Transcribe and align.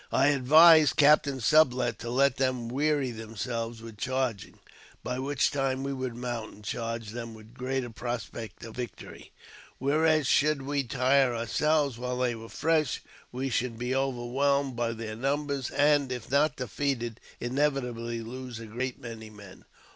I 0.11 0.29
advised 0.29 0.95
Captain 0.95 1.39
Sublet 1.39 1.99
to 1.99 2.09
let 2.09 2.37
them 2.37 2.69
weary 2.69 3.11
themselves 3.11 3.83
with 3.83 3.99
charging, 3.99 4.57
by 5.03 5.19
which 5.19 5.51
time 5.51 5.83
we 5.83 5.93
would 5.93 6.15
mount 6.15 6.53
and 6.55 6.63
charge 6.63 7.09
them 7.09 7.35
with 7.35 7.53
greater 7.53 7.91
prospect 7.91 8.63
of 8.65 8.75
victory; 8.77 9.31
whereas, 9.77 10.25
should 10.25 10.63
we 10.63 10.81
tire 10.85 11.35
our 11.35 11.45
selves 11.45 11.99
while 11.99 12.17
they 12.17 12.33
were 12.33 12.49
fresh, 12.49 13.03
we 13.31 13.51
should 13.51 13.77
be 13.77 13.93
overwhelmed 13.93 14.75
by 14.75 14.91
their 14.93 15.15
numbers, 15.15 15.69
and, 15.69 16.11
if 16.11 16.31
not 16.31 16.55
defeated, 16.55 17.19
inevitably 17.39 18.21
lose 18.21 18.59
a 18.59 18.65
great 18.65 18.99
many 18.99 19.29
men. 19.29 19.65